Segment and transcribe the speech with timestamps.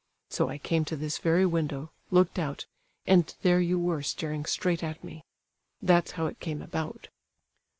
[0.31, 2.65] So I came to this very window, looked out,
[3.05, 5.23] and there you were staring straight at me.
[5.79, 7.09] That's how it came about."